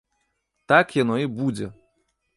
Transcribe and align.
Так 0.73 0.95
яно 1.03 1.15
і 1.27 1.31
будзе! 1.37 1.67